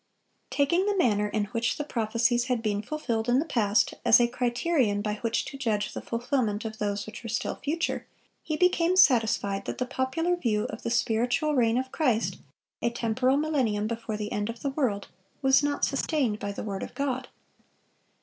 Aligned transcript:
Taking 0.49 0.87
the 0.87 0.97
manner 0.97 1.27
in 1.27 1.45
which 1.53 1.77
the 1.77 1.83
prophecies 1.83 2.45
had 2.45 2.63
been 2.63 2.81
fulfilled 2.81 3.29
in 3.29 3.37
the 3.37 3.45
past, 3.45 3.93
as 4.03 4.19
a 4.19 4.27
criterion 4.27 5.03
by 5.03 5.17
which 5.17 5.45
to 5.45 5.59
judge 5.59 5.85
of 5.85 5.93
the 5.93 6.01
fulfilment 6.01 6.65
of 6.65 6.79
those 6.79 7.05
which 7.05 7.21
were 7.21 7.29
still 7.29 7.53
future, 7.57 8.07
he 8.41 8.57
became 8.57 8.95
satisfied 8.95 9.65
that 9.65 9.77
the 9.77 9.85
popular 9.85 10.35
view 10.35 10.63
of 10.71 10.81
the 10.81 10.89
spiritual 10.89 11.53
reign 11.53 11.77
of 11.77 11.91
Christ—a 11.91 12.89
temporal 12.89 13.37
millennium 13.37 13.85
before 13.85 14.17
the 14.17 14.31
end 14.31 14.49
of 14.49 14.61
the 14.61 14.71
world—was 14.71 15.61
not 15.61 15.85
sustained 15.85 16.39
by 16.39 16.51
the 16.51 16.63
word 16.63 16.81
of 16.81 16.95
God. 16.95 17.27